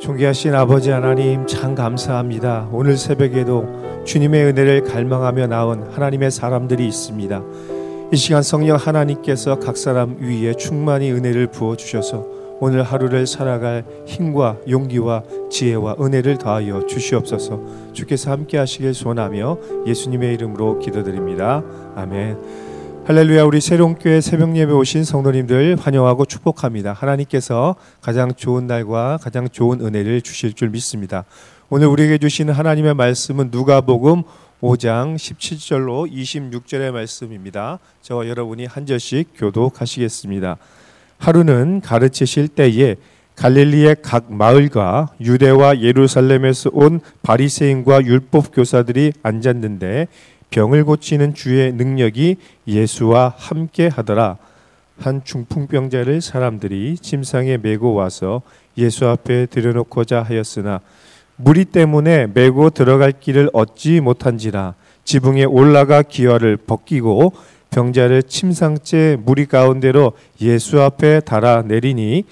존귀하신 0.00 0.54
아버지 0.54 0.90
하나님 0.90 1.46
참 1.46 1.74
감사합니다. 1.74 2.68
오늘 2.72 2.96
새벽에도 2.96 4.04
주님의 4.04 4.46
은혜를 4.46 4.82
갈망하며 4.82 5.46
나온 5.46 5.82
하나님의 5.92 6.30
사람들이 6.30 6.86
있습니다. 6.86 7.42
이 8.12 8.16
시간 8.16 8.42
성령 8.42 8.76
하나님께서 8.76 9.58
각 9.58 9.76
사람 9.76 10.16
위에 10.20 10.54
충만히 10.54 11.12
은혜를 11.12 11.46
부어 11.46 11.76
주셔서 11.76 12.26
오늘 12.60 12.82
하루를 12.82 13.26
살아갈 13.26 13.84
힘과 14.06 14.56
용기와 14.68 15.22
지혜와 15.50 15.96
은혜를 16.00 16.38
더하여 16.38 16.86
주시옵소서. 16.86 17.60
주께서 17.92 18.30
함께 18.30 18.58
하시길 18.58 18.94
소원하며 18.94 19.58
예수님의 19.86 20.34
이름으로 20.34 20.78
기도드립니다. 20.78 21.62
아멘. 21.96 22.71
할렐루야 23.04 23.42
우리 23.42 23.60
새로운 23.60 23.96
교회 23.96 24.20
새벽 24.20 24.56
예배 24.56 24.70
오신 24.70 25.02
성도님들 25.02 25.76
환영하고 25.76 26.24
축복합니다. 26.24 26.92
하나님께서 26.92 27.74
가장 28.00 28.32
좋은 28.32 28.68
날과 28.68 29.18
가장 29.20 29.48
좋은 29.48 29.80
은혜를 29.80 30.20
주실 30.22 30.52
줄 30.52 30.70
믿습니다. 30.70 31.24
오늘 31.68 31.88
우리에게 31.88 32.18
주시는 32.18 32.54
하나님의 32.54 32.94
말씀은 32.94 33.48
누가복음 33.50 34.22
5장 34.60 35.16
17절로 35.16 36.08
26절의 36.12 36.92
말씀입니다. 36.92 37.80
저와 38.02 38.28
여러분이 38.28 38.66
한 38.66 38.86
절씩 38.86 39.30
교독하시겠습니다. 39.34 40.56
하루는 41.18 41.80
가르치실 41.80 42.46
때에 42.46 42.94
갈릴리의 43.34 43.96
각 44.02 44.32
마을과 44.32 45.08
유대와 45.20 45.80
예루살렘에서 45.80 46.70
온 46.72 47.00
바리새인과 47.22 48.04
율법 48.04 48.54
교사들이 48.54 49.12
앉았는데 49.22 50.06
병을 50.52 50.84
고치는 50.84 51.34
주의 51.34 51.72
능력이 51.72 52.36
예수와 52.68 53.34
함께 53.36 53.88
하더라. 53.88 54.36
한 54.98 55.24
중풍병자를 55.24 56.20
사람들이 56.20 56.96
침상에 56.98 57.56
메고 57.56 57.94
와서 57.94 58.42
예수 58.78 59.08
앞에 59.08 59.46
들여놓고자 59.46 60.22
하였으나 60.22 60.80
무리 61.36 61.64
때문에 61.64 62.28
메고 62.32 62.68
들어갈 62.70 63.12
길을 63.18 63.48
얻지 63.54 64.00
못한지라 64.00 64.74
지붕에 65.04 65.44
올라가 65.44 66.02
기와를 66.02 66.58
벗기고 66.58 67.32
병자를 67.70 68.22
침상째 68.24 69.16
무리 69.24 69.46
가운데로 69.46 70.12
예수 70.42 70.80
앞에 70.82 71.20
달아 71.20 71.62
내리니 71.62 72.24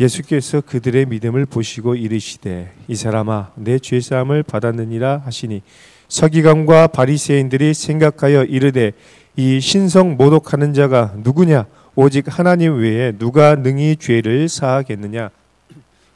예수께서 0.00 0.62
그들의 0.62 1.04
믿음을 1.06 1.44
보시고 1.44 1.94
이르시되 1.94 2.72
이 2.88 2.96
사람아 2.96 3.52
내 3.56 3.78
죄 3.78 4.00
사함을 4.00 4.42
받았느니라 4.42 5.22
하시니 5.26 5.62
서기관과 6.10 6.88
바리새인들이 6.88 7.72
생각하여 7.72 8.42
이르되 8.42 8.92
이 9.36 9.60
신성 9.60 10.16
모독하는 10.16 10.74
자가 10.74 11.14
누구냐? 11.18 11.66
오직 11.94 12.26
하나님 12.26 12.78
외에 12.78 13.12
누가 13.12 13.54
능히 13.54 13.96
죄를 13.96 14.48
사하겠느냐? 14.48 15.30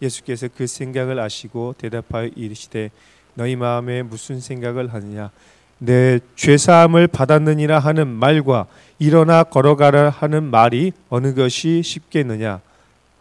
예수께서 0.03 0.49
그 0.55 0.67
생각을 0.67 1.21
아시고 1.21 1.77
대답하여 1.79 2.29
이르시되 2.35 2.91
너희 3.35 3.55
마음에 3.55 4.03
무슨 4.03 4.41
생각을 4.41 4.93
하느냐? 4.93 5.31
내 5.79 6.19
죄사함을 6.35 7.07
받았느니라 7.07 7.79
하는 7.79 8.09
말과 8.09 8.67
일어나 8.99 9.45
걸어가라 9.45 10.11
하는 10.11 10.43
말이 10.43 10.93
어느 11.09 11.35
것이 11.35 11.83
쉽겠느냐? 11.85 12.61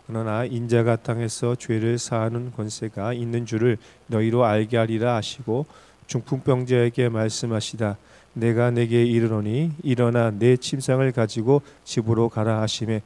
그러나 0.08 0.44
인자가 0.46 0.96
땅에서 0.96 1.56
죄를 1.56 2.00
사하는 2.00 2.52
권세가 2.52 3.14
있는 3.14 3.46
줄을 3.46 3.78
너희로 4.08 4.44
알게 4.44 4.78
하리라 4.78 5.16
하시고 5.16 5.68
중풍병자에게 6.08 7.10
말씀하시다 7.10 7.98
내가 8.34 8.72
내게 8.72 9.04
이르노니 9.04 9.72
일어나 9.84 10.32
내 10.32 10.58
침상을 10.58 11.12
가지고 11.12 11.62
집으로 11.84 12.30
가라 12.30 12.62
하심에 12.62 13.02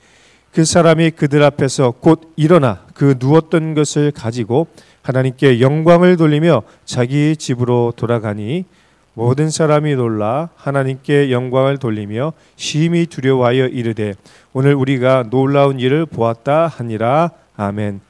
그 0.54 0.66
사람이 0.66 1.12
그들 1.12 1.44
앞에서 1.44 1.92
곧 1.92 2.34
일어나 2.36 2.86
그 2.94 3.16
누웠던 3.20 3.74
것을 3.74 4.12
가지고 4.12 4.68
하나님께 5.02 5.62
영광을 5.62 6.18
돌리며 6.18 6.64
자기 6.86 7.36
집으로 7.38 7.94
돌아가니 7.96 8.66
모든 9.14 9.50
사람이 9.50 9.96
놀라 9.96 10.50
하나님께 10.56 11.32
영광을 11.32 11.78
돌리며 11.78 12.34
심히 12.56 13.06
두려워하여 13.08 13.68
이르되 13.68 14.14
오늘 14.54 14.76
우리가 14.76 15.26
놀라운 15.30 15.80
일을 15.80 16.06
보았다 16.06 16.68
하니라 16.68 17.32
아멘. 17.56 18.07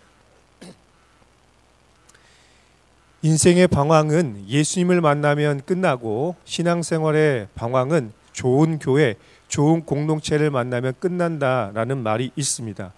인생의 3.27 3.67
방황은 3.67 4.45
예수님을 4.47 5.01
만나면 5.01 5.59
끝나고 5.65 6.37
신앙생활의 6.45 7.49
방황은 7.55 8.13
좋은 8.31 8.79
교회, 8.79 9.15
좋은 9.49 9.83
공동체를 9.83 10.49
만나면 10.49 10.93
끝난다라는 11.01 11.97
말이 11.97 12.31
있습니다. 12.37 12.93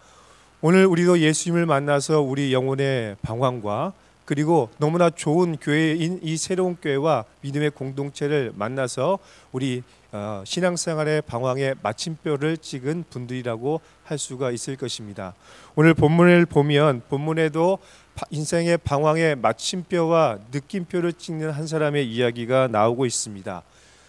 오늘 0.62 0.85
우리도 0.85 1.22
예수님을 1.22 1.66
만나서 1.66 2.22
우리 2.22 2.53
영혼의 2.53 3.16
방황과 3.23 3.94
그리고 4.25 4.69
너무나 4.78 5.09
좋은 5.09 5.57
교회인 5.57 6.19
이 6.22 6.38
새로운 6.38 6.75
교회와 6.79 7.25
믿음의 7.41 7.72
공동체를 7.72 8.51
만나서 8.53 9.17
우리 9.51 9.81
어, 10.11 10.44
신앙생활의 10.46 11.23
방황의 11.23 11.75
마침표를 11.81 12.57
찍은 12.57 13.06
분들이라고 13.09 13.81
할 14.03 14.19
수가 14.19 14.51
있을 14.51 14.75
것입니다. 14.75 15.34
오늘 15.75 15.96
본문을 15.96 16.46
보면 16.46 17.01
본문에도 17.09 17.79
인생의 18.30 18.78
방황의 18.78 19.35
마침표와 19.38 20.40
느낌표를 20.52 21.13
찍는 21.13 21.52
한 21.52 21.68
사람의 21.68 22.09
이야기가 22.09 22.68
나오고 22.68 23.06
있습니다. 23.06 23.63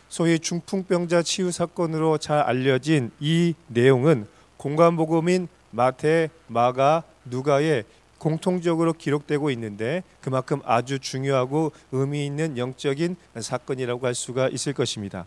소위 0.09 0.39
중풍병자 0.39 1.23
치유 1.23 1.51
사건으로 1.51 2.19
잘 2.19 2.39
알려진 2.41 3.11
이 3.21 3.55
내용은 3.69 4.27
공간복음인 4.57 5.49
마태, 5.71 6.31
마가, 6.49 7.05
누가의 7.25 7.85
공통적으로 8.19 8.93
기록되고 8.93 9.51
있는데 9.53 10.03
그만큼 10.21 10.61
아주 10.65 10.99
중요하고 10.99 11.73
의미 11.93 12.27
있는 12.27 12.59
영적인 12.59 13.17
사건이라고 13.41 14.07
할 14.07 14.15
수가 14.15 14.49
있을 14.49 14.75
것입니다. 14.75 15.27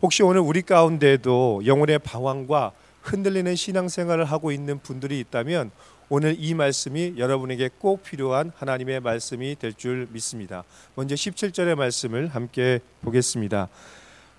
혹시 0.00 0.22
오늘 0.22 0.40
우리 0.40 0.62
가운데도 0.62 1.62
영혼의 1.66 1.98
방황과 1.98 2.72
흔들리는 3.08 3.56
신앙생활을 3.56 4.26
하고 4.26 4.52
있는 4.52 4.78
분들이 4.78 5.18
있다면 5.20 5.70
오늘 6.10 6.36
이 6.38 6.54
말씀이 6.54 7.14
여러분에게 7.16 7.70
꼭 7.78 8.02
필요한 8.02 8.52
하나님의 8.56 9.00
말씀이 9.00 9.56
될 9.58 9.72
줄 9.72 10.08
믿습니다. 10.12 10.64
먼저 10.94 11.14
17절의 11.14 11.74
말씀을 11.74 12.28
함께 12.28 12.80
보겠습니다. 13.02 13.68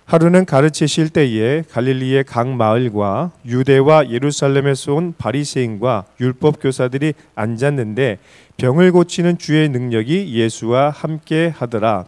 하루는 0.04 0.44
가르치실 0.44 1.10
때에 1.10 1.62
갈릴리의 1.70 2.24
각 2.24 2.48
마을과 2.48 3.30
유대와 3.46 4.10
예루살렘에서 4.10 4.94
온 4.94 5.14
바리새인과 5.16 6.04
율법 6.20 6.60
교사들이 6.60 7.14
앉았는데 7.36 8.18
병을 8.56 8.90
고치는 8.90 9.38
주의 9.38 9.68
능력이 9.68 10.34
예수와 10.34 10.90
함께 10.90 11.52
하더라. 11.56 12.06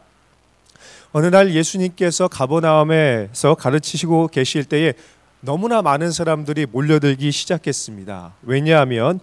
어느 1.13 1.27
날 1.27 1.55
예수님께서 1.55 2.27
가버나움에서 2.27 3.55
가르치시고 3.55 4.29
계실 4.29 4.65
때에 4.65 4.95
너무나 5.45 5.83
많은 5.83 6.13
사람들이 6.13 6.67
몰려들기 6.71 7.33
시작했습니다. 7.33 8.35
왜냐하면 8.43 9.19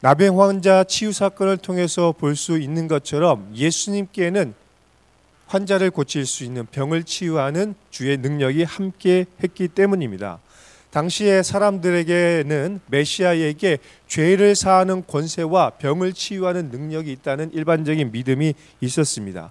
나병 0.00 0.40
환자 0.40 0.84
치유 0.84 1.12
사건을 1.12 1.56
통해서 1.56 2.12
볼 2.12 2.36
수 2.36 2.58
있는 2.58 2.86
것처럼 2.86 3.50
예수님께는 3.52 4.54
환자를 5.48 5.90
고칠 5.90 6.26
수 6.26 6.44
있는 6.44 6.64
병을 6.66 7.02
치유하는 7.02 7.74
주의 7.90 8.16
능력이 8.16 8.62
함께 8.62 9.26
했기 9.42 9.66
때문입니다. 9.66 10.38
당시의 10.90 11.42
사람들에게는 11.42 12.80
메시아에게 12.86 13.78
죄를 14.06 14.54
사하는 14.54 15.04
권세와 15.06 15.70
병을 15.70 16.12
치유하는 16.12 16.68
능력이 16.70 17.10
있다는 17.10 17.52
일반적인 17.52 18.12
믿음이 18.12 18.54
있었습니다. 18.80 19.50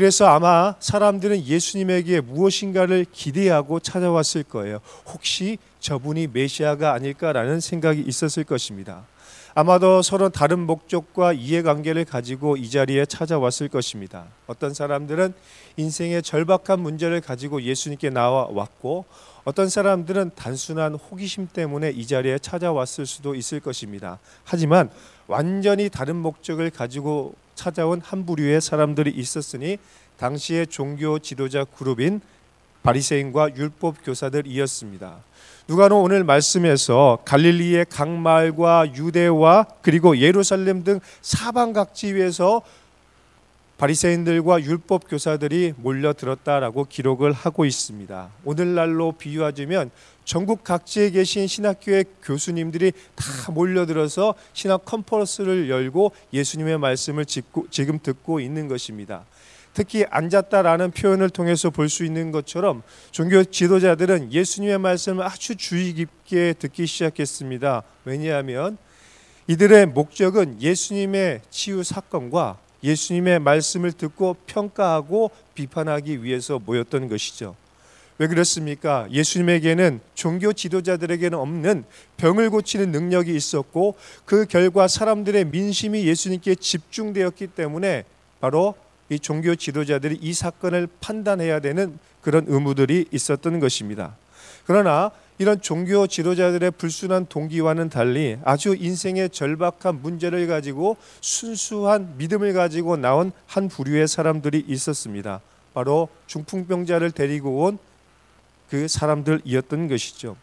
그래서 0.00 0.24
아마 0.28 0.76
사람들은 0.80 1.44
예수님에게 1.44 2.22
무엇인가를 2.22 3.04
기대하고 3.12 3.80
찾아왔을 3.80 4.44
거예요. 4.44 4.80
혹시 5.04 5.58
저분이 5.80 6.28
메시아가 6.32 6.94
아닐까라는 6.94 7.60
생각이 7.60 8.00
있었을 8.06 8.44
것입니다. 8.44 9.04
아마도 9.54 10.00
서로 10.00 10.30
다른 10.30 10.60
목적과 10.60 11.34
이해관계를 11.34 12.06
가지고 12.06 12.56
이 12.56 12.70
자리에 12.70 13.04
찾아왔을 13.04 13.68
것입니다. 13.68 14.24
어떤 14.46 14.72
사람들은 14.72 15.34
인생의 15.76 16.22
절박한 16.22 16.80
문제를 16.80 17.20
가지고 17.20 17.60
예수님께 17.60 18.08
나와왔고 18.08 19.04
어떤 19.44 19.68
사람들은 19.68 20.30
단순한 20.34 20.94
호기심 20.94 21.50
때문에 21.52 21.90
이 21.90 22.06
자리에 22.06 22.38
찾아왔을 22.38 23.04
수도 23.04 23.34
있을 23.34 23.60
것입니다. 23.60 24.18
하지만 24.44 24.88
완전히 25.26 25.90
다른 25.90 26.16
목적을 26.16 26.70
가지고 26.70 27.34
찾아온 27.60 28.00
한 28.02 28.24
부류의 28.24 28.62
사람들이 28.62 29.10
있었으니 29.10 29.76
당시의 30.16 30.68
종교 30.68 31.18
지도자 31.18 31.64
그룹인 31.64 32.22
바리새인과 32.82 33.54
율법 33.54 33.96
교사들이었습니다. 34.02 35.16
누가는 35.68 35.94
오늘 35.94 36.24
말씀에서 36.24 37.18
갈릴리의 37.26 37.84
각 37.90 38.08
마을과 38.08 38.94
유대와 38.94 39.66
그리고 39.82 40.16
예루살렘 40.16 40.84
등 40.84 41.00
사방 41.20 41.74
각지에서 41.74 42.62
바리새인들과 43.76 44.62
율법 44.62 45.10
교사들이 45.10 45.74
몰려들었다라고 45.76 46.86
기록을 46.88 47.32
하고 47.32 47.66
있습니다. 47.66 48.30
오늘날로 48.44 49.12
비유하자면 49.12 49.90
전국 50.30 50.62
각지에 50.62 51.10
계신 51.10 51.48
신학교의 51.48 52.04
교수님들이 52.22 52.92
다 53.16 53.50
몰려들어서 53.50 54.36
신학 54.52 54.84
컨퍼런스를 54.84 55.68
열고 55.68 56.12
예수님의 56.32 56.78
말씀을 56.78 57.24
지금 57.24 57.98
듣고 58.00 58.38
있는 58.38 58.68
것입니다. 58.68 59.24
특히 59.74 60.04
앉았다라는 60.08 60.92
표현을 60.92 61.30
통해서 61.30 61.70
볼 61.70 61.88
수 61.88 62.04
있는 62.04 62.30
것처럼 62.30 62.84
종교 63.10 63.42
지도자들은 63.42 64.32
예수님의 64.32 64.78
말씀을 64.78 65.24
아주 65.24 65.56
주의 65.56 65.94
깊게 65.94 66.54
듣기 66.60 66.86
시작했습니다. 66.86 67.82
왜냐하면 68.04 68.78
이들의 69.48 69.86
목적은 69.86 70.62
예수님의 70.62 71.40
치유 71.50 71.82
사건과 71.82 72.56
예수님의 72.84 73.40
말씀을 73.40 73.90
듣고 73.90 74.36
평가하고 74.46 75.32
비판하기 75.54 76.22
위해서 76.22 76.60
모였던 76.64 77.08
것이죠. 77.08 77.56
왜 78.20 78.28
그렇습니까? 78.28 79.06
예수님에게는 79.10 80.00
종교 80.12 80.52
지도자들에게는 80.52 81.38
없는 81.38 81.84
병을 82.18 82.50
고치는 82.50 82.92
능력이 82.92 83.34
있었고 83.34 83.94
그 84.26 84.44
결과 84.44 84.88
사람들의 84.88 85.46
민심이 85.46 86.06
예수님께 86.06 86.56
집중되었기 86.56 87.46
때문에 87.46 88.04
바로 88.42 88.74
이 89.08 89.18
종교 89.18 89.54
지도자들이 89.54 90.18
이 90.20 90.34
사건을 90.34 90.86
판단해야 91.00 91.60
되는 91.60 91.98
그런 92.20 92.44
의무들이 92.46 93.06
있었던 93.10 93.58
것입니다. 93.58 94.14
그러나 94.66 95.12
이런 95.38 95.62
종교 95.62 96.06
지도자들의 96.06 96.72
불순한 96.72 97.24
동기와는 97.30 97.88
달리 97.88 98.36
아주 98.44 98.76
인생의 98.78 99.30
절박한 99.30 100.02
문제를 100.02 100.46
가지고 100.46 100.98
순수한 101.22 102.18
믿음을 102.18 102.52
가지고 102.52 102.98
나온 102.98 103.32
한 103.46 103.68
부류의 103.68 104.08
사람들이 104.08 104.62
있었습니다. 104.68 105.40
바로 105.72 106.10
중풍병자를 106.26 107.12
데리고 107.12 107.64
온 107.64 107.78
그 108.70 108.88
사람들이었던 108.88 109.88
것이죠. 109.88 110.36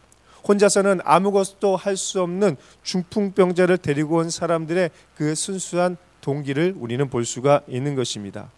혼자서는 0.46 1.00
아무것도 1.04 1.76
할 1.76 1.96
수 1.96 2.22
없는 2.22 2.56
중풍병자를 2.82 3.78
데리고 3.78 4.18
온 4.18 4.30
사람들의 4.30 4.90
그 5.16 5.34
순수한 5.34 5.96
동기를 6.20 6.74
우리는 6.78 7.08
볼 7.10 7.24
수가 7.24 7.62
있는 7.68 7.94
것입니다. 7.94 8.50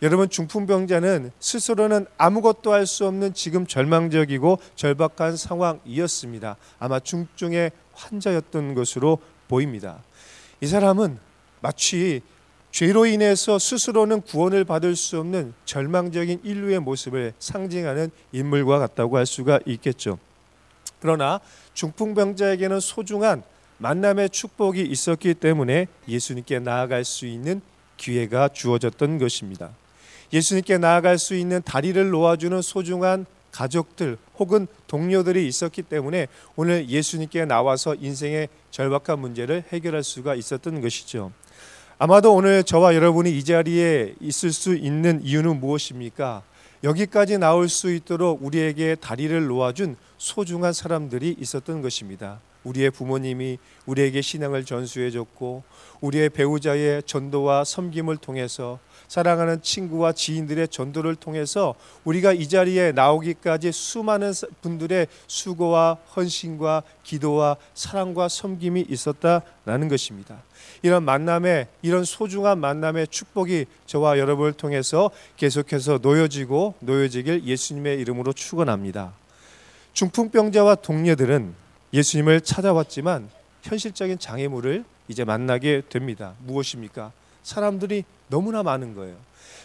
여러분 0.00 0.28
중풍병자는 0.28 1.32
스스로는 1.40 2.06
아무것도 2.16 2.72
할 2.72 2.86
수 2.86 3.06
없는 3.06 3.34
지금 3.34 3.66
절망적이고 3.66 4.58
절박한 4.76 5.36
상황이었습니다. 5.36 6.56
아마 6.78 7.00
중증의 7.00 7.72
환자였던 7.94 8.74
것으로 8.74 9.18
보입니다. 9.48 9.98
이 10.60 10.66
사람은 10.66 11.18
마치 11.60 12.22
죄로 12.70 13.06
인해서 13.06 13.58
스스로는 13.58 14.20
구원을 14.22 14.64
받을 14.64 14.94
수 14.94 15.18
없는 15.18 15.54
절망적인 15.64 16.40
인류의 16.44 16.80
모습을 16.80 17.32
상징하는 17.38 18.10
인물과 18.32 18.78
같다고 18.78 19.16
할 19.16 19.26
수가 19.26 19.60
있겠죠. 19.66 20.18
그러나 21.00 21.40
중풍병자에게는 21.74 22.80
소중한 22.80 23.42
만남의 23.78 24.30
축복이 24.30 24.82
있었기 24.82 25.34
때문에 25.34 25.86
예수님께 26.08 26.58
나아갈 26.58 27.04
수 27.04 27.26
있는 27.26 27.60
기회가 27.96 28.48
주어졌던 28.48 29.18
것입니다. 29.18 29.70
예수님께 30.32 30.78
나아갈 30.78 31.18
수 31.18 31.34
있는 31.34 31.62
다리를 31.62 32.10
놓아주는 32.10 32.60
소중한 32.62 33.26
가족들 33.50 34.18
혹은 34.38 34.66
동료들이 34.86 35.46
있었기 35.46 35.82
때문에 35.82 36.28
오늘 36.54 36.88
예수님께 36.88 37.44
나와서 37.46 37.94
인생의 37.94 38.48
절박한 38.70 39.18
문제를 39.18 39.64
해결할 39.72 40.02
수가 40.04 40.34
있었던 40.34 40.80
것이죠. 40.80 41.32
아마도 42.00 42.32
오늘 42.32 42.62
저와 42.62 42.94
여러분이 42.94 43.36
이 43.36 43.42
자리에 43.42 44.14
있을 44.20 44.52
수 44.52 44.76
있는 44.76 45.20
이유는 45.24 45.58
무엇입니까? 45.58 46.42
여기까지 46.84 47.38
나올 47.38 47.68
수 47.68 47.92
있도록 47.92 48.44
우리에게 48.44 48.94
다리를 48.94 49.46
놓아준 49.48 49.96
소중한 50.16 50.72
사람들이 50.72 51.34
있었던 51.40 51.82
것입니다. 51.82 52.38
우리의 52.64 52.90
부모님이 52.90 53.58
우리에게 53.86 54.20
신앙을 54.20 54.64
전수해 54.64 55.10
줬고 55.10 55.62
우리의 56.00 56.30
배우자의 56.30 57.02
전도와 57.04 57.64
섬김을 57.64 58.18
통해서 58.18 58.78
사랑하는 59.08 59.62
친구와 59.62 60.12
지인들의 60.12 60.68
전도를 60.68 61.16
통해서 61.16 61.74
우리가 62.04 62.32
이 62.32 62.48
자리에 62.48 62.92
나오기까지 62.92 63.72
수많은 63.72 64.32
분들의 64.60 65.06
수고와 65.26 65.96
헌신과 66.14 66.82
기도와 67.04 67.56
사랑과 67.74 68.28
섬김이 68.28 68.86
있었다라는 68.88 69.88
것입니다. 69.88 70.42
이런 70.82 71.04
만남의 71.04 71.68
이런 71.82 72.04
소중한 72.04 72.58
만남의 72.58 73.08
축복이 73.08 73.66
저와 73.86 74.18
여러분을 74.18 74.52
통해서 74.52 75.10
계속해서 75.36 76.00
놓여지고 76.02 76.74
놓여지길 76.80 77.44
예수님의 77.44 77.98
이름으로 78.00 78.32
축원합니다. 78.32 79.12
중풍병자와 79.94 80.76
동료들은 80.76 81.54
예수님을 81.92 82.40
찾아왔지만 82.42 83.28
현실적인 83.62 84.18
장애물을 84.18 84.84
이제 85.08 85.24
만나게 85.24 85.82
됩니다. 85.88 86.34
무엇입니까? 86.44 87.12
사람들이 87.42 88.04
너무나 88.28 88.62
많은 88.62 88.94
거예요. 88.94 89.16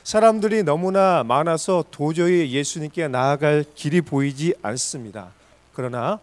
사람들이 0.04 0.64
너무나 0.64 1.24
많아서 1.24 1.84
도저히 1.92 2.52
예수님께 2.52 3.08
나아갈 3.08 3.66
길이 3.76 4.02
보이지 4.02 4.54
않습니다. 4.62 5.30
그러나 5.74 6.20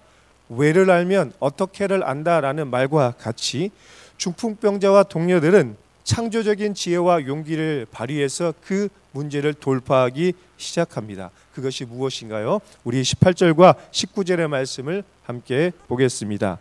왜를 0.48 0.90
알면 0.90 1.32
어떻게를 1.38 2.04
안다라는 2.04 2.68
말과 2.68 3.12
같이 3.12 3.70
중풍병자와 4.18 5.04
동료들은 5.04 5.76
창조적인 6.04 6.74
지혜와 6.74 7.26
용기를 7.26 7.86
발휘해서 7.90 8.54
그 8.62 8.88
문제를 9.12 9.54
돌파하기 9.54 10.32
시작합니다. 10.56 11.30
그것이 11.54 11.84
무엇인가요? 11.84 12.60
우리 12.84 13.02
18절과 13.02 13.76
19절의 13.90 14.48
말씀을 14.48 15.04
함께 15.24 15.72
보겠습니다. 15.88 16.58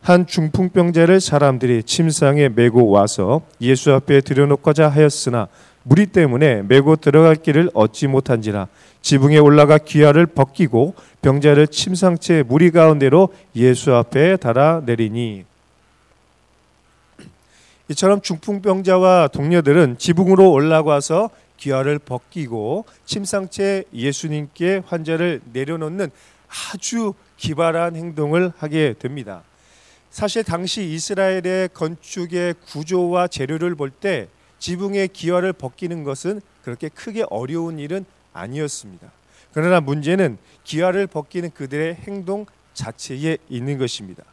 한 0.00 0.26
중풍병자를 0.26 1.20
사람들이 1.20 1.82
침상에 1.82 2.48
메고 2.48 2.88
와서 2.88 3.42
예수 3.60 3.92
앞에 3.92 4.20
들여놓고자 4.20 4.88
하였으나 4.88 5.48
무리 5.82 6.06
때문에 6.06 6.62
메고 6.62 6.96
들어갈 6.96 7.36
길을 7.36 7.70
얻지 7.74 8.06
못한지라 8.08 8.68
지붕에 9.00 9.38
올라가 9.38 9.78
귀화를 9.78 10.26
벗기고 10.26 10.94
병자를 11.22 11.68
침상채 11.68 12.44
무리 12.46 12.70
가운데로 12.70 13.30
예수 13.56 13.94
앞에 13.94 14.36
달아 14.36 14.82
내리니 14.84 15.44
이처럼 17.88 18.20
중풍병자와 18.20 19.28
동료들은 19.28 19.96
지붕으로 19.98 20.50
올라가서 20.52 21.30
귀화를 21.58 21.98
벗기고 21.98 22.84
침상채 23.04 23.84
예수님께 23.92 24.82
환자를 24.86 25.40
내려놓는 25.52 26.10
아주 26.72 27.14
기발한 27.36 27.96
행동을 27.96 28.52
하게 28.56 28.94
됩니다. 28.98 29.42
사실 30.10 30.42
당시 30.42 30.84
이스라엘의 30.84 31.70
건축의 31.74 32.54
구조와 32.66 33.28
재료를 33.28 33.74
볼 33.74 33.90
때 33.90 34.28
지붕의 34.58 35.08
기와를 35.08 35.52
벗기는 35.52 36.02
것은 36.04 36.40
그렇게 36.62 36.88
크게 36.88 37.24
어려운 37.30 37.78
일은 37.78 38.04
아니었습니다. 38.32 39.10
그러나 39.52 39.80
문제는 39.80 40.38
기와를 40.64 41.06
벗기는 41.06 41.50
그들의 41.50 41.94
행동 42.06 42.46
자체에 42.74 43.38
있는 43.48 43.78
것입니다. 43.78 44.24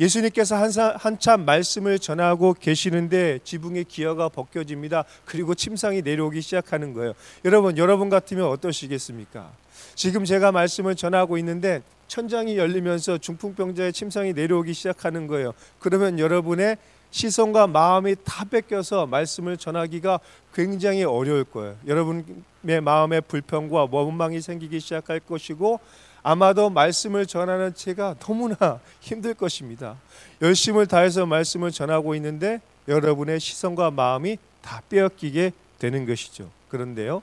예수님께서 0.00 0.56
한참 0.96 1.44
말씀을 1.44 1.98
전하고 1.98 2.54
계시는데 2.54 3.40
지붕의 3.44 3.84
기어가 3.84 4.30
벗겨집니다. 4.30 5.04
그리고 5.26 5.54
침상이 5.54 6.00
내려오기 6.00 6.40
시작하는 6.40 6.94
거예요. 6.94 7.12
여러분, 7.44 7.76
여러분 7.76 8.08
같으면 8.08 8.46
어떠시겠습니까? 8.48 9.52
지금 9.94 10.24
제가 10.24 10.52
말씀을 10.52 10.96
전하고 10.96 11.36
있는데 11.38 11.82
천장이 12.08 12.56
열리면서 12.56 13.18
중풍병자의 13.18 13.92
침상이 13.92 14.32
내려오기 14.32 14.72
시작하는 14.72 15.26
거예요. 15.26 15.52
그러면 15.78 16.18
여러분의 16.18 16.78
시선과 17.10 17.66
마음이 17.66 18.16
다 18.24 18.44
뺏겨서 18.44 19.06
말씀을 19.06 19.56
전하기가 19.58 20.20
굉장히 20.54 21.04
어려울 21.04 21.44
거예요. 21.44 21.76
여러분의 21.86 22.80
마음에 22.82 23.20
불평과 23.20 23.88
원망이 23.90 24.40
생기기 24.40 24.80
시작할 24.80 25.20
것이고 25.20 25.78
아마도 26.22 26.70
말씀을 26.70 27.26
전하는 27.26 27.74
제가 27.74 28.16
너무나 28.20 28.80
힘들 29.00 29.34
것입니다. 29.34 29.96
열심을 30.42 30.86
다해서 30.86 31.26
말씀을 31.26 31.70
전하고 31.70 32.14
있는데 32.16 32.60
여러분의 32.88 33.40
시선과 33.40 33.90
마음이 33.90 34.38
다 34.62 34.82
빼앗기게 34.88 35.52
되는 35.78 36.06
것이죠. 36.06 36.50
그런데요. 36.68 37.22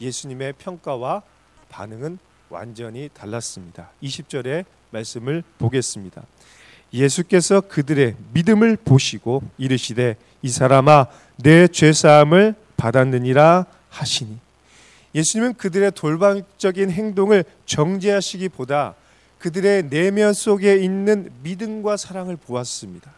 예수님의 0.00 0.54
평가와 0.54 1.22
반응은 1.68 2.18
완전히 2.48 3.08
달랐습니다. 3.14 3.90
20절의 4.02 4.64
말씀을 4.90 5.42
보겠습니다. 5.58 6.22
예수께서 6.92 7.62
그들의 7.62 8.16
믿음을 8.34 8.76
보시고 8.76 9.42
이르시되 9.56 10.16
이 10.42 10.48
사람아 10.48 11.06
내 11.36 11.66
죄 11.68 11.92
사함을 11.92 12.54
받았느니라 12.76 13.64
하시니 13.88 14.38
예수님은 15.14 15.54
그들의 15.54 15.92
돌방적인 15.92 16.90
행동을 16.90 17.44
정죄하시기보다 17.66 18.94
그들의 19.38 19.90
내면 19.90 20.32
속에 20.32 20.76
있는 20.76 21.30
믿음과 21.42 21.96
사랑을 21.96 22.36
보았습니다. 22.36 23.10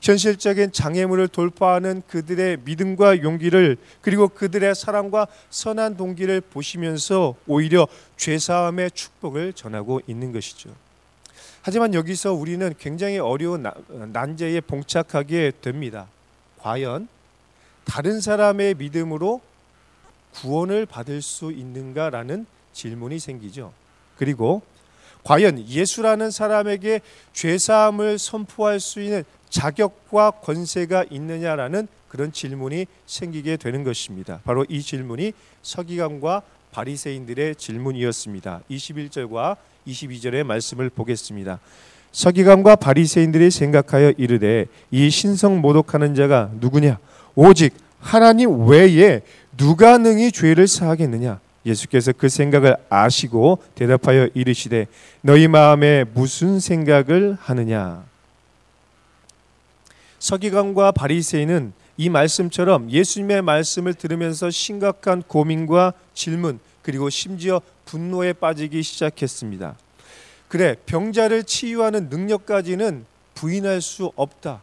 현실적인 0.00 0.70
장애물을 0.72 1.28
돌파하는 1.28 2.02
그들의 2.06 2.58
믿음과 2.64 3.22
용기를 3.22 3.76
그리고 4.00 4.28
그들의 4.28 4.74
사랑과 4.74 5.26
선한 5.50 5.96
동기를 5.96 6.40
보시면서 6.40 7.34
오히려 7.46 7.88
죄사함의 8.16 8.92
축복을 8.92 9.52
전하고 9.54 10.00
있는 10.06 10.32
것이죠. 10.32 10.70
하지만 11.62 11.94
여기서 11.94 12.32
우리는 12.32 12.72
굉장히 12.78 13.18
어려운 13.18 13.66
난제에 14.12 14.60
봉착하게 14.60 15.52
됩니다. 15.60 16.06
과연 16.60 17.08
다른 17.84 18.20
사람의 18.20 18.74
믿음으로 18.74 19.40
구원을 20.34 20.86
받을 20.86 21.22
수 21.22 21.52
있는가라는 21.52 22.46
질문이 22.72 23.18
생기죠. 23.18 23.72
그리고 24.16 24.62
과연 25.24 25.66
예수라는 25.68 26.30
사람에게 26.30 27.00
죄사함을 27.32 28.18
선포할 28.18 28.80
수 28.80 29.00
있는 29.00 29.24
자격과 29.50 30.32
권세가 30.42 31.06
있느냐라는 31.10 31.88
그런 32.08 32.32
질문이 32.32 32.86
생기게 33.06 33.56
되는 33.56 33.84
것입니다. 33.84 34.40
바로 34.44 34.64
이 34.68 34.80
질문이 34.80 35.32
서기관과 35.62 36.42
바리새인들의 36.72 37.56
질문이었습니다. 37.56 38.62
21절과 38.70 39.56
22절의 39.86 40.44
말씀을 40.44 40.90
보겠습니다. 40.90 41.58
서기관과 42.12 42.76
바리새인들이 42.76 43.50
생각하여 43.50 44.12
이르되 44.16 44.66
이 44.90 45.10
신성 45.10 45.60
모독하는 45.60 46.14
자가 46.14 46.50
누구냐 46.54 46.98
오직 47.34 47.74
하나님 48.00 48.66
외에 48.66 49.20
누가 49.58 49.98
능히 49.98 50.32
죄를 50.32 50.66
사하겠느냐 50.66 51.40
예수께서 51.66 52.12
그 52.12 52.30
생각을 52.30 52.76
아시고 52.88 53.58
대답하여 53.74 54.28
이르시되 54.32 54.86
너희 55.20 55.48
마음에 55.48 56.04
무슨 56.04 56.60
생각을 56.60 57.36
하느냐 57.40 58.04
서기관과 60.20 60.92
바리새인은 60.92 61.72
이 61.96 62.08
말씀처럼 62.08 62.90
예수님의 62.90 63.42
말씀을 63.42 63.94
들으면서 63.94 64.50
심각한 64.50 65.22
고민과 65.22 65.92
질문 66.14 66.60
그리고 66.82 67.10
심지어 67.10 67.60
분노에 67.84 68.32
빠지기 68.34 68.82
시작했습니다. 68.82 69.76
그래 70.46 70.76
병자를 70.86 71.42
치유하는 71.42 72.08
능력까지는 72.08 73.04
부인할 73.34 73.82
수 73.82 74.12
없다. 74.14 74.60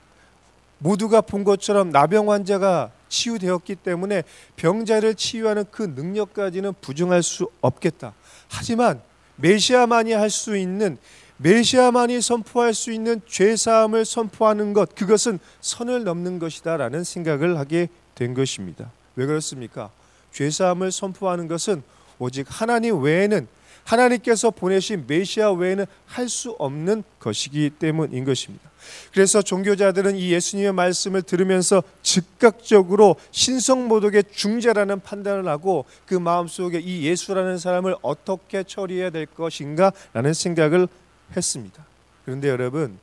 모두가 0.80 1.22
본 1.22 1.44
것처럼 1.44 1.90
나병 1.90 2.32
환자가 2.32 2.92
치유되었기 3.15 3.75
때문에 3.75 4.24
병자를 4.57 5.15
치유하는 5.15 5.63
그 5.72 5.84
능력까지는 5.95 6.74
부정할 6.81 7.24
수 7.24 7.48
없겠다. 7.62 8.13
하지만 8.50 9.01
메시아만이 9.38 10.12
할 10.12 10.29
수 10.29 10.57
있는 10.57 10.98
메시아만이 11.38 12.22
선포할 12.22 12.74
수 12.74 12.91
있는 12.91 13.22
죄 13.27 13.55
사함을 13.55 14.05
선포하는 14.05 14.74
것 14.74 14.95
그것은 14.95 15.39
선을 15.62 16.03
넘는 16.03 16.39
것이다라는 16.39 17.03
생각을 17.03 17.57
하게 17.57 17.89
된 18.15 18.34
것입니다. 18.34 18.91
왜 19.15 19.25
그렇습니까? 19.25 19.89
죄 20.31 20.50
사함을 20.50 20.91
선포하는 20.91 21.48
것은 21.48 21.84
오직 22.19 22.48
하나님 22.50 23.01
외에는 23.01 23.48
하나님께서 23.86 24.51
보내신 24.51 25.06
메시아 25.08 25.54
외에는 25.54 25.86
할 26.06 26.27
수 26.27 26.56
없는 26.60 27.04
것이기 27.20 27.70
때문인 27.80 28.25
것입니다. 28.25 28.70
그래서 29.13 29.42
종교자들은 29.42 30.18
이 30.18 30.32
예수님의 30.32 30.74
말씀을 30.74 31.22
들으면서 31.22 31.84
즉각적으로 32.04 33.15
신성모독의 33.32 34.25
중재라는 34.32 35.00
판단을 35.00 35.48
하고 35.48 35.86
그 36.06 36.15
마음속에 36.15 36.80
이 36.80 37.04
예수라는 37.06 37.58
사람을 37.58 37.96
어떻게 38.01 38.63
처리해야 38.63 39.12
될 39.12 39.25
것인가라는 39.27 40.34
생각을 40.34 40.88
했습니다. 41.36 41.86
그런데 42.25 42.50
여러분, 42.50 42.98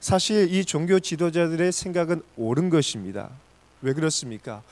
사실 0.00 0.52
이 0.52 0.64
종교 0.64 1.00
지도자들의 1.00 1.72
생각은 1.72 2.22
옳은 2.36 2.70
것입니다. 2.70 3.30
왜 3.82 3.92
그렇습니까? 3.92 4.62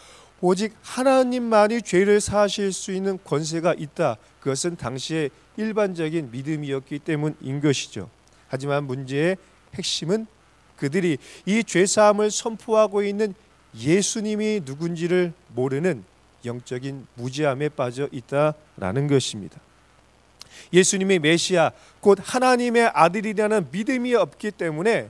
오직 0.44 0.74
하나님만이 0.82 1.82
죄를 1.82 2.20
사하실 2.20 2.72
수 2.72 2.92
있는 2.92 3.16
권세가 3.22 3.74
있다. 3.78 4.16
그것은 4.40 4.74
당시의 4.76 5.30
일반적인 5.56 6.32
믿음이었기 6.32 6.98
때문인 6.98 7.60
것이죠. 7.60 8.10
하지만 8.48 8.84
문제의 8.84 9.36
핵심은 9.74 10.26
그들이 10.76 11.18
이 11.46 11.62
죄사함을 11.62 12.32
선포하고 12.32 13.04
있는 13.04 13.34
예수님이 13.78 14.62
누군지를 14.64 15.32
모르는 15.54 16.02
영적인 16.44 17.06
무지함에 17.14 17.68
빠져 17.68 18.08
있다라는 18.10 19.06
것입니다. 19.06 19.60
예수님이 20.72 21.20
메시아 21.20 21.70
곧 22.00 22.18
하나님의 22.20 22.90
아들이라는 22.92 23.68
믿음이 23.70 24.16
없기 24.16 24.50
때문에 24.50 25.08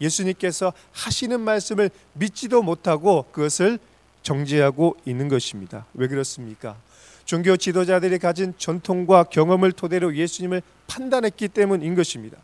예수님께서 0.00 0.72
하시는 0.92 1.38
말씀을 1.38 1.90
믿지도 2.14 2.62
못하고 2.62 3.26
그것을 3.30 3.78
정죄하고 4.22 4.96
있는 5.04 5.28
것입니다. 5.28 5.86
왜 5.94 6.08
그렇습니까? 6.08 6.76
종교 7.24 7.56
지도자들이 7.56 8.18
가진 8.18 8.54
전통과 8.58 9.24
경험을 9.24 9.72
토대로 9.72 10.16
예수님을 10.16 10.62
판단했기 10.86 11.48
때문인 11.48 11.94
것입니다. 11.94 12.38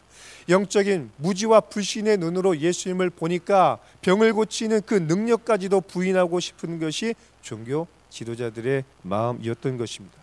영적인 0.49 1.11
무지와 1.17 1.61
불신의 1.61 2.19
눈으로 2.19 2.59
예수님을 2.59 3.11
보니까 3.11 3.79
병을 4.03 4.33
고치는 4.33 4.83
그 4.87 4.95
능력까지도 4.95 5.81
부인하고 5.81 6.39
싶은 6.39 6.79
것이 6.79 7.15
종교 7.43 7.89
지도자들의 8.11 8.85
마음이었던 9.03 9.77
것입니다. 9.77 10.17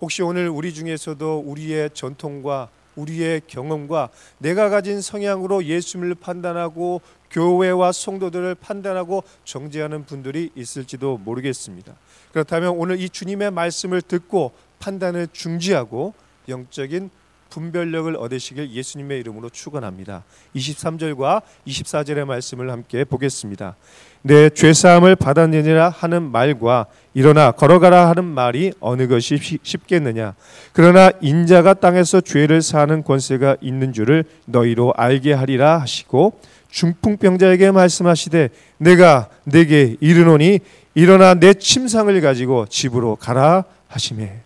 혹시 0.00 0.22
오늘 0.22 0.50
우리 0.50 0.74
중에서도 0.74 1.44
우리의 1.46 1.90
전통과 1.94 2.68
우리의 2.96 3.42
경험과 3.46 4.08
내가 4.38 4.68
가진 4.68 5.00
성향으로 5.00 5.64
예수님을 5.64 6.16
판단하고 6.16 7.00
교회와 7.30 7.92
성도들을 7.92 8.54
판단하고 8.56 9.22
정죄하는 9.44 10.04
분들이 10.06 10.50
있을지도 10.54 11.18
모르겠습니다. 11.18 11.94
그렇다면 12.32 12.70
오늘 12.70 13.00
이 13.00 13.08
주님의 13.08 13.50
말씀을 13.50 14.02
듣고 14.02 14.52
판단을 14.78 15.28
중지하고 15.32 16.14
영적인 16.48 17.10
분별력을 17.50 18.14
얻으시길 18.16 18.70
예수님의 18.72 19.20
이름으로 19.20 19.48
축원합니다. 19.50 20.24
23절과 20.54 21.42
24절의 21.66 22.24
말씀을 22.24 22.70
함께 22.70 23.04
보겠습니다. 23.04 23.76
내 24.22 24.50
죄 24.50 24.72
사함을 24.72 25.14
받았느니라 25.14 25.88
하는 25.88 26.22
말과 26.32 26.86
일어나 27.14 27.52
걸어가라 27.52 28.08
하는 28.08 28.24
말이 28.24 28.72
어느 28.80 29.06
것이 29.06 29.38
쉽겠느냐 29.62 30.34
그러나 30.72 31.12
인자가 31.20 31.74
땅에서 31.74 32.20
죄를 32.20 32.60
사는 32.60 33.04
권세가 33.04 33.58
있는 33.60 33.92
줄을 33.92 34.24
너희로 34.46 34.94
알게 34.96 35.32
하리라 35.32 35.80
하시고 35.80 36.40
중풍병자에게 36.70 37.70
말씀하시되 37.70 38.48
내가 38.78 39.28
내게 39.44 39.96
이르노니 40.00 40.58
일어나 40.94 41.34
내 41.34 41.54
침상을 41.54 42.20
가지고 42.20 42.66
집으로 42.66 43.14
가라 43.16 43.64
하시매 43.88 44.40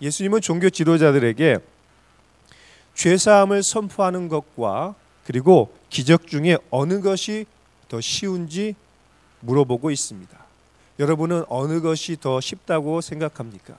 예수님은 0.00 0.40
종교 0.40 0.70
지도자들에게 0.70 1.58
죄사함을 2.94 3.62
선포하는 3.62 4.28
것과 4.28 4.94
그리고 5.24 5.72
기적 5.90 6.26
중에 6.26 6.58
어느 6.70 7.00
것이 7.00 7.46
더 7.88 8.00
쉬운지 8.00 8.74
물어보고 9.40 9.90
있습니다. 9.90 10.36
여러분은 10.98 11.44
어느 11.48 11.80
것이 11.80 12.16
더 12.20 12.40
쉽다고 12.40 13.00
생각합니까? 13.00 13.76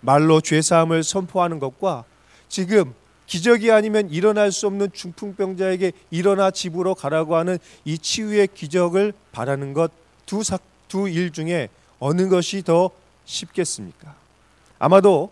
말로 0.00 0.40
죄사함을 0.40 1.02
선포하는 1.02 1.58
것과 1.58 2.04
지금 2.48 2.94
기적이 3.26 3.72
아니면 3.72 4.10
일어날 4.10 4.52
수 4.52 4.66
없는 4.66 4.92
중풍병자에게 4.92 5.92
일어나 6.10 6.50
집으로 6.50 6.94
가라고 6.94 7.36
하는 7.36 7.58
이 7.84 7.98
치유의 7.98 8.48
기적을 8.54 9.12
바라는 9.32 9.72
것 9.72 9.90
두 10.28 10.42
두 10.88 11.08
일 11.08 11.32
중에 11.32 11.68
어느 11.98 12.28
것이 12.28 12.62
더 12.62 12.90
쉽겠습니까? 13.24 14.14
아마도 14.78 15.30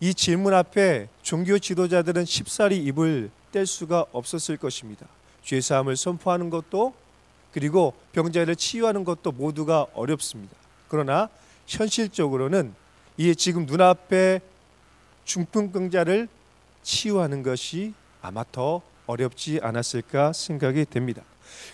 이 0.00 0.14
질문 0.14 0.54
앞에 0.54 1.08
종교 1.22 1.58
지도자들은 1.58 2.24
쉽사리 2.24 2.78
입을 2.84 3.30
뗄 3.50 3.66
수가 3.66 4.06
없었을 4.12 4.56
것입니다. 4.56 5.06
죄사함을 5.44 5.96
선포하는 5.96 6.50
것도 6.50 6.94
그리고 7.52 7.94
병자를 8.12 8.54
치유하는 8.54 9.04
것도 9.04 9.32
모두가 9.32 9.86
어렵습니다. 9.94 10.54
그러나 10.88 11.28
현실적으로는 11.66 12.74
이 13.16 13.34
지금 13.34 13.66
눈앞에 13.66 14.40
중풍병자를 15.24 16.28
치유하는 16.82 17.42
것이 17.42 17.92
아마 18.22 18.44
더 18.52 18.82
어렵지 19.06 19.60
않았을까 19.62 20.32
생각이 20.32 20.84
됩니다. 20.84 21.22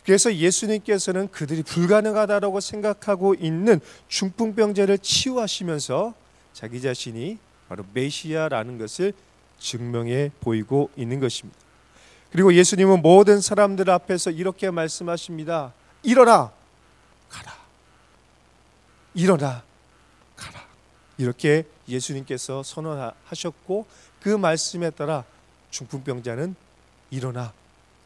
그래서 0.04 0.34
예수님께서는 0.34 1.28
그들이 1.30 1.62
불가능하다고 1.62 2.60
생각하고 2.60 3.34
있는 3.34 3.80
중풍병자를 4.08 4.98
치유하시면서 4.98 6.14
자기 6.52 6.80
자신이 6.80 7.38
바로 7.68 7.84
메시아라는 7.92 8.78
것을 8.78 9.12
증명해 9.58 10.32
보이고 10.40 10.90
있는 10.96 11.20
것입니다. 11.20 11.58
그리고 12.30 12.52
예수님은 12.52 13.00
모든 13.02 13.40
사람들 13.40 13.88
앞에서 13.90 14.30
이렇게 14.30 14.70
말씀하십니다. 14.70 15.72
일어나 16.02 16.52
가라. 17.28 17.56
일어나 19.14 19.62
가라. 20.36 20.64
이렇게 21.16 21.64
예수님께서 21.88 22.62
선언하셨고 22.62 23.86
그 24.20 24.30
말씀에 24.30 24.90
따라 24.90 25.24
중풍병자는 25.70 26.56
일어나 27.10 27.52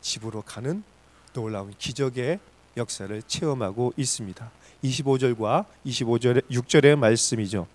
집으로 0.01 0.43
가는 0.43 0.83
놀라운 1.33 1.75
기적의 1.79 2.39
역사를 2.77 3.23
체험하고 3.23 3.95
있습니다. 3.97 4.51
25절과 4.85 5.65
25절의 5.87 6.51
6절의 6.51 6.97
말씀이죠. 6.97 7.67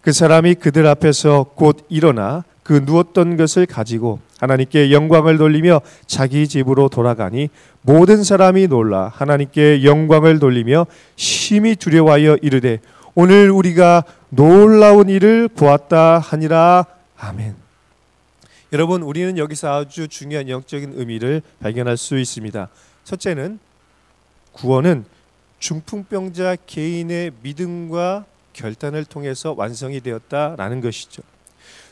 그 0.00 0.12
사람이 0.12 0.56
그들 0.56 0.86
앞에서 0.86 1.46
곧 1.54 1.84
일어나 1.88 2.44
그 2.62 2.82
누웠던 2.84 3.36
것을 3.36 3.66
가지고 3.66 4.20
하나님께 4.38 4.92
영광을 4.92 5.38
돌리며 5.38 5.80
자기 6.06 6.46
집으로 6.46 6.88
돌아가니 6.88 7.48
모든 7.82 8.22
사람이 8.22 8.68
놀라 8.68 9.08
하나님께 9.08 9.84
영광을 9.84 10.38
돌리며 10.38 10.86
심히 11.16 11.74
두려워하여 11.74 12.36
이르되 12.42 12.78
오늘 13.14 13.50
우리가 13.50 14.04
놀라운 14.28 15.08
일을 15.08 15.48
보았다 15.48 16.18
하니라 16.18 16.84
아멘. 17.16 17.56
여러분 18.72 19.02
우리는 19.02 19.38
여기서 19.38 19.80
아주 19.80 20.06
중요한 20.08 20.48
영적인 20.48 20.92
의미를 20.96 21.40
발견할 21.60 21.96
수 21.96 22.18
있습니다. 22.18 22.68
첫째는 23.04 23.58
구원은 24.52 25.06
중풍병자 25.58 26.56
개인의 26.66 27.32
믿음과 27.42 28.26
결단을 28.58 29.04
통해서 29.04 29.54
완성이 29.56 30.00
되었다라는 30.00 30.80
것이죠. 30.80 31.22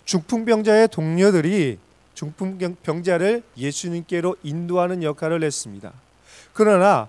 중풍병자의 0.04 0.88
동료들이 0.88 1.78
중풍병자를 2.14 3.42
예수님께로 3.56 4.36
인도하는 4.42 5.02
역할을 5.02 5.44
했습니다. 5.44 5.92
그러나 6.52 7.08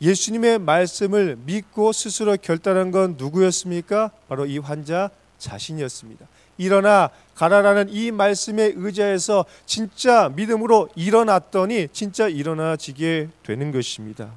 예수님의 0.00 0.60
말씀을 0.60 1.36
믿고 1.46 1.92
스스로 1.92 2.36
결단한 2.36 2.90
건 2.90 3.16
누구였습니까? 3.18 4.10
바로 4.28 4.46
이 4.46 4.58
환자 4.58 5.10
자신이었습니다. 5.38 6.26
일어나 6.58 7.10
가라라는 7.34 7.88
이 7.90 8.10
말씀에 8.10 8.72
의지해서 8.76 9.44
진짜 9.66 10.30
믿음으로 10.34 10.88
일어났더니 10.94 11.88
진짜 11.92 12.28
일어나지게 12.28 13.28
되는 13.42 13.72
것입니다. 13.72 14.30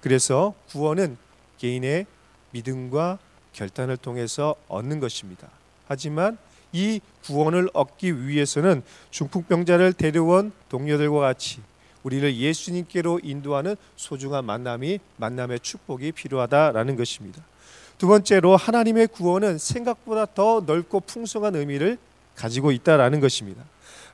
그래서 0.00 0.54
구원은 0.70 1.16
개인의 1.58 2.06
믿음과 2.50 3.18
결단을 3.52 3.96
통해서 3.96 4.54
얻는 4.68 5.00
것입니다. 5.00 5.48
하지만 5.88 6.38
이 6.72 7.00
구원을 7.24 7.68
얻기 7.72 8.26
위해서는 8.26 8.82
중풍병자를 9.10 9.92
데려온 9.92 10.52
동료들과 10.68 11.20
같이 11.20 11.60
우리를 12.02 12.36
예수님께로 12.36 13.20
인도하는 13.22 13.76
소중한 13.96 14.44
만남이 14.44 15.00
만남의 15.16 15.60
축복이 15.60 16.12
필요하다라는 16.12 16.96
것입니다. 16.96 17.42
두 17.98 18.06
번째로 18.06 18.56
하나님의 18.56 19.08
구원은 19.08 19.58
생각보다 19.58 20.26
더 20.26 20.62
넓고 20.64 21.00
풍성한 21.00 21.56
의미를 21.56 21.98
가지고 22.34 22.72
있다라는 22.72 23.20
것입니다. 23.20 23.62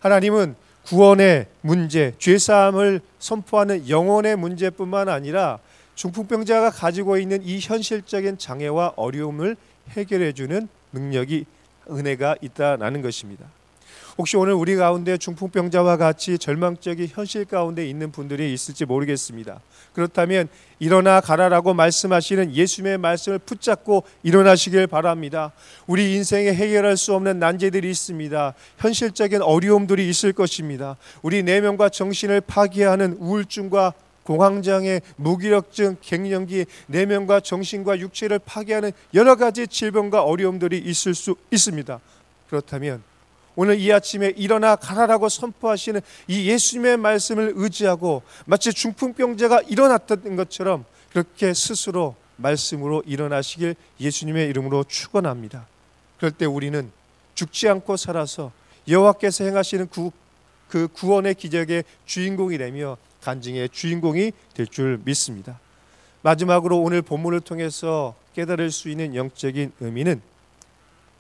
하나님은 0.01 0.57
구원의 0.85 1.47
문제, 1.61 2.15
죄 2.19 2.39
사함을 2.39 3.01
선포하는 3.19 3.89
영혼의 3.89 4.37
문제뿐만 4.37 5.09
아니라 5.09 5.59
중풍병자가 5.97 6.71
가지고 6.71 7.19
있는 7.19 7.43
이 7.43 7.59
현실적인 7.59 8.39
장애와 8.39 8.93
어려움을 8.97 9.57
해결해 9.91 10.33
주는 10.33 10.69
능력이 10.93 11.47
은혜가 11.91 12.37
있다라는 12.41 13.03
것입니다. 13.03 13.47
혹시 14.19 14.37
오늘 14.39 14.55
우리 14.55 14.77
가운데 14.77 15.19
중풍병자와 15.19 15.99
같이 15.99 16.39
절망적인 16.39 17.09
현실 17.11 17.45
가운데 17.45 17.87
있는 17.87 18.11
분들이 18.11 18.53
있을지 18.53 18.87
모르겠습니다. 18.87 19.61
그렇다면 19.93 20.49
일어나 20.79 21.21
가라라고 21.21 21.75
말씀하시는 21.75 22.55
예수님의 22.55 22.99
말씀을 22.99 23.39
붙잡고 23.39 24.05
일어나시길 24.23 24.87
바랍니다. 24.87 25.53
우리 25.87 26.15
인생에 26.15 26.55
해결할 26.55 26.97
수 26.97 27.15
없는 27.15 27.39
난제들이 27.39 27.91
있습니다. 27.91 28.55
현실적인 28.79 29.43
어려움들이 29.43 30.09
있을 30.09 30.33
것입니다. 30.33 30.97
우리 31.21 31.43
내면과 31.43 31.91
정신을 31.91 32.41
파괴하는 32.43 33.17
우울증과 33.19 33.93
공황장애, 34.27 35.01
무기력증, 35.17 35.97
갱년기, 36.01 36.67
내면과 36.89 37.41
정신과 37.41 38.01
육체를 38.01 38.41
파괴하는 38.41 38.93
여러 39.15 39.37
가지 39.37 39.67
질병과 39.67 40.25
어려움들이 40.25 40.79
있을 40.79 41.15
수 41.15 41.37
있습니다. 41.51 42.01
그렇다면 42.49 43.03
오늘 43.55 43.79
이 43.79 43.91
아침에 43.91 44.35
일어나 44.37 44.77
가라라고 44.77 45.29
선포하시는 45.29 46.01
이 46.29 46.51
예수님의 46.51 46.99
말씀을 46.99 47.53
의지하고 47.55 48.23
마치 48.45 48.73
중풍병자가 48.73 49.63
일어났던 49.63 50.37
것처럼 50.37 50.85
그렇게 51.11 51.55
스스로 51.55 52.17
말씀으로 52.37 53.03
일어나시길 53.07 53.77
예수님의 53.99 54.49
이름으로 54.49 54.85
축원합니다. 54.85 55.67
그럴 56.19 56.33
때 56.33 56.45
우리는 56.45 56.91
죽지 57.35 57.69
않고 57.69 57.97
살아서 57.97 58.53
여호와께서 58.89 59.45
행하시는 59.45 59.89
구, 59.89 60.13
그 60.69 60.89
구원의 60.89 61.37
기적의 61.37 61.85
주인공이 62.05 62.59
되며 62.59 62.99
간증의 63.27 63.71
주인공이 63.71 64.31
될 64.55 64.67
줄 64.67 65.01
믿습니다. 65.05 65.59
마지막으로 66.23 66.81
오늘 66.81 67.03
본문을 67.03 67.41
통해서 67.41 68.15
깨달을 68.35 68.71
수 68.71 68.89
있는 68.89 69.17
영적인 69.17 69.73
의미는 69.81 70.23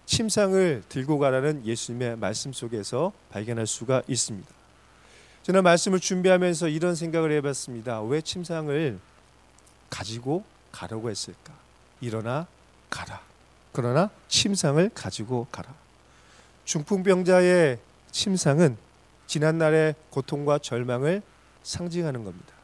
침상을 0.06 0.84
들고 0.88 1.18
가라는 1.18 1.66
예수님의 1.66 2.16
말씀 2.18 2.52
속에서 2.52 3.12
발견할 3.30 3.66
수가 3.66 4.02
있습니다. 4.06 4.48
저는 5.42 5.64
말씀을 5.64 5.98
준비하면서 5.98 6.68
이런 6.68 6.94
생각을 6.94 7.32
해봤습니다. 7.32 8.02
왜 8.02 8.20
침상을 8.20 8.98
가지고 9.90 10.44
가려고 10.70 11.10
했을까? 11.10 11.52
일어나 12.00 12.46
가라. 12.88 13.20
그러나 13.72 14.10
침상을 14.28 14.90
가지고 14.94 15.48
가라. 15.50 15.74
중풍병자의 16.66 17.78
침상은 18.12 18.76
지난날의 19.26 19.96
고통과 20.10 20.58
절망을 20.58 21.22
상징하는 21.66 22.24
겁니다. 22.24 22.54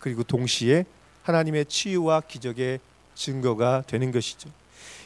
그리고 0.00 0.22
동시에 0.24 0.84
하나님의 1.22 1.66
치유와 1.66 2.22
기적의 2.22 2.80
증거가 3.14 3.82
되는 3.86 4.10
것이죠. 4.10 4.50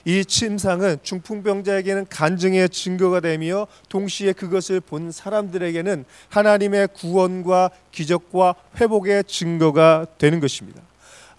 이 0.05 0.25
침상은 0.25 0.97
중풍병자에게는 1.03 2.07
간증의 2.09 2.71
증거가 2.71 3.21
되며 3.21 3.67
동시에 3.91 4.33
그것을 4.33 4.81
본 4.81 5.13
사람들에게는 5.13 6.07
하나님의 6.31 6.89
구원과 6.95 7.71
기적과 7.93 8.55
회복의 8.81 9.25
증거가 9.25 10.07
되는 10.17 10.41
것입니다. 10.41 10.81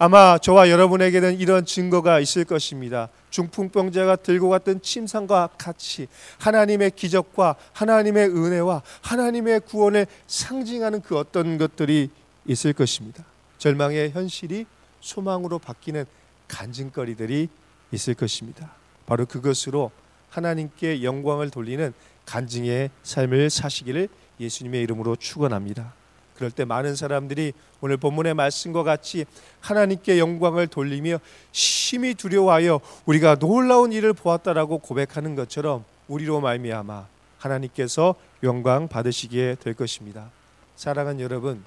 아마 0.02 0.38
저와 0.38 0.70
여러분에게는 0.70 1.38
이런 1.40 1.66
증거가 1.66 2.20
있을 2.20 2.46
것입니다. 2.46 3.10
중풍병자가 3.28 4.16
들고 4.16 4.48
갔던 4.48 4.80
침상과 4.80 5.50
같이 5.58 6.06
하나님의 6.38 6.92
기적과 6.92 7.56
하나님의 7.74 8.30
은혜와 8.30 8.80
하나님의 9.02 9.60
구원을 9.60 10.06
상징하는 10.26 11.02
그 11.02 11.18
어떤 11.18 11.58
것들이 11.58 12.08
있을 12.46 12.72
것입니다. 12.72 13.26
절망의 13.58 14.12
현실이 14.12 14.64
소망으로 15.02 15.58
바뀌는 15.58 16.06
간증거리들이 16.48 17.50
있을 17.92 18.14
것입니다. 18.14 18.72
바로 19.04 19.26
그것으로 19.26 19.90
하나님께 20.30 21.02
영광을 21.02 21.50
돌리는 21.50 21.92
간증의 22.24 22.88
삶을 23.02 23.50
사시기를 23.50 24.08
예수님의 24.40 24.80
이름으로 24.80 25.16
축원합니다. 25.16 25.99
그럴 26.40 26.50
때 26.50 26.64
많은 26.64 26.96
사람들이 26.96 27.52
오늘 27.82 27.98
본문의 27.98 28.32
말씀과 28.32 28.82
같이 28.82 29.26
하나님께 29.60 30.18
영광을 30.18 30.68
돌리며 30.68 31.18
심히 31.52 32.14
두려워하여 32.14 32.80
우리가 33.04 33.34
놀라운 33.34 33.92
일을 33.92 34.14
보았다라고 34.14 34.78
고백하는 34.78 35.34
것처럼 35.34 35.84
우리로 36.08 36.40
말미암아 36.40 37.06
하나님께서 37.36 38.14
영광 38.42 38.88
받으시게 38.88 39.56
될 39.60 39.74
것입니다. 39.74 40.30
사랑하는 40.76 41.20
여러분, 41.20 41.62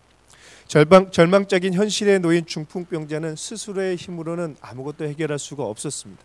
절망, 0.65 1.11
절망적인 1.11 1.75
현실에 1.75 2.17
놓인 2.17 2.43
중풍병자는 2.47 3.35
스스로의 3.35 3.95
힘으로는 3.95 4.57
아무것도 4.59 5.05
해결할 5.05 5.37
수가 5.37 5.65
없었습니다. 5.65 6.23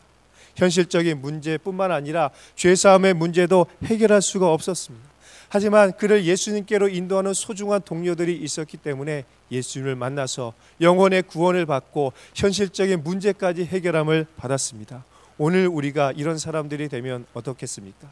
현실적인 0.57 1.21
문제뿐만 1.21 1.93
아니라 1.93 2.31
죄사함의 2.57 3.13
문제도 3.13 3.67
해결할 3.85 4.23
수가 4.23 4.51
없었습니다. 4.51 5.07
하지만 5.49 5.93
그를 5.97 6.25
예수님께로 6.25 6.89
인도하는 6.89 7.33
소중한 7.33 7.81
동료들이 7.83 8.37
있었기 8.37 8.77
때문에 8.77 9.25
예수님을 9.51 9.97
만나서 9.97 10.53
영혼의 10.81 11.23
구원을 11.23 11.65
받고 11.65 12.13
현실적인 12.35 13.03
문제까지 13.03 13.65
해결함을 13.65 14.27
받았습니다. 14.37 15.05
오늘 15.39 15.69
우리가 15.69 16.13
이런 16.13 16.37
사람들이 16.37 16.89
되면 16.89 17.25
어떻겠습니까? 17.33 18.09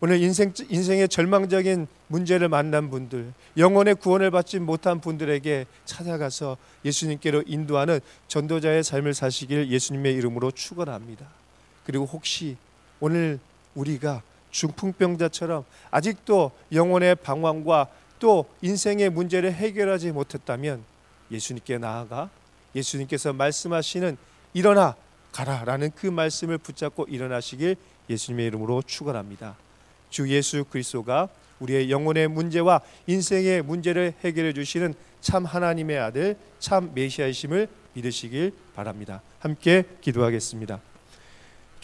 오늘 0.00 0.22
인생, 0.22 0.52
인생의 0.68 1.08
절망적인 1.08 1.86
문제를 2.08 2.48
만난 2.48 2.90
분들, 2.90 3.32
영혼의 3.56 3.94
구원을 3.96 4.30
받지 4.30 4.58
못한 4.58 5.00
분들에게 5.00 5.66
찾아가서 5.84 6.56
예수님께로 6.84 7.44
인도하는 7.46 8.00
전도자의 8.28 8.84
삶을 8.84 9.14
사시길 9.14 9.70
예수님의 9.70 10.14
이름으로 10.14 10.50
축원합니다. 10.50 11.26
그리고 11.86 12.04
혹시 12.04 12.56
오늘 13.00 13.38
우리가 13.74 14.22
중풍병자처럼 14.54 15.64
아직도 15.90 16.52
영혼의 16.72 17.16
방황과 17.16 17.88
또 18.20 18.46
인생의 18.62 19.10
문제를 19.10 19.52
해결하지 19.52 20.12
못했다면 20.12 20.84
예수님께 21.30 21.78
나아가 21.78 22.30
예수님께서 22.74 23.32
말씀하시는 23.32 24.16
일어나 24.54 24.94
가라라는 25.32 25.90
그 25.96 26.06
말씀을 26.06 26.58
붙잡고 26.58 27.06
일어나시길 27.08 27.76
예수님의 28.08 28.46
이름으로 28.46 28.82
축원합니다. 28.82 29.56
주 30.08 30.28
예수 30.28 30.64
그리스도가 30.64 31.28
우리의 31.58 31.90
영혼의 31.90 32.28
문제와 32.28 32.80
인생의 33.08 33.62
문제를 33.62 34.14
해결해 34.22 34.52
주시는 34.52 34.94
참 35.20 35.44
하나님의 35.44 35.98
아들 35.98 36.36
참 36.60 36.92
메시아이심을 36.94 37.68
믿으시길 37.94 38.52
바랍니다. 38.76 39.20
함께 39.40 39.84
기도하겠습니다. 40.00 40.93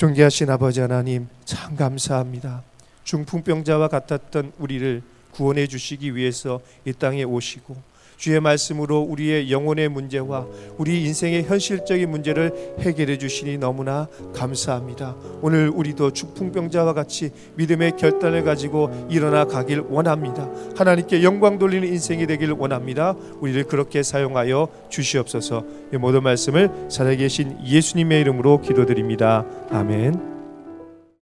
존귀하신 0.01 0.49
아버지 0.49 0.81
하나님 0.81 1.29
참 1.45 1.77
감사합니다. 1.77 2.63
중풍병자와 3.05 3.89
같았던 3.89 4.53
우리를 4.59 5.03
구원해 5.31 5.67
주시기 5.67 6.17
위해서 6.17 6.63
이 6.87 6.95
땅에 6.95 7.23
오시고 7.23 7.77
주의 8.21 8.39
말씀으로 8.39 9.01
우리의 9.01 9.51
영혼의 9.51 9.89
문제와 9.89 10.47
우리 10.77 11.05
인생의 11.05 11.45
현실적인 11.45 12.11
문제를 12.11 12.75
해결해 12.81 13.17
주시니 13.17 13.57
너무나 13.57 14.09
감사합니다. 14.35 15.17
오늘 15.41 15.71
우리도 15.75 16.13
중풍병자와 16.13 16.93
같이 16.93 17.31
믿음의 17.57 17.93
결단을 17.97 18.45
가지고 18.45 18.91
일어나 19.09 19.47
가길 19.47 19.81
원합니다. 19.89 20.51
하나님께 20.77 21.23
영광 21.23 21.59
돌리는 21.59 21.89
인생이 21.89 22.27
되길 22.27 22.53
원합니다. 22.53 23.17
우리를 23.41 23.65
그렇게 23.65 24.03
사용하여 24.03 24.69
주시옵소서. 24.91 25.65
이 25.95 25.97
모든 25.97 26.23
말씀을 26.23 26.89
살아계신 26.91 27.57
예수님의 27.65 28.21
이름으로 28.21 28.61
기도드립니다. 28.61 29.47
아멘. 29.71 30.30